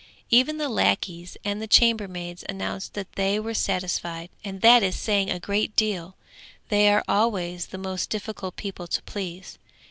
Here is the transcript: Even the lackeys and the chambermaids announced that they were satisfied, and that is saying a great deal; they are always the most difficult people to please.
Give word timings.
Even 0.31 0.57
the 0.57 0.67
lackeys 0.67 1.37
and 1.45 1.61
the 1.61 1.67
chambermaids 1.67 2.43
announced 2.49 2.95
that 2.95 3.11
they 3.13 3.39
were 3.39 3.53
satisfied, 3.53 4.31
and 4.43 4.61
that 4.61 4.81
is 4.81 4.95
saying 4.95 5.29
a 5.29 5.39
great 5.39 5.75
deal; 5.75 6.15
they 6.69 6.89
are 6.89 7.03
always 7.07 7.67
the 7.67 7.77
most 7.77 8.09
difficult 8.09 8.55
people 8.55 8.87
to 8.87 9.03
please. 9.03 9.59